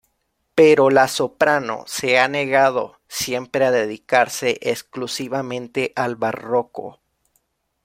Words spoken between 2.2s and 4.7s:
negado siempre a dedicarse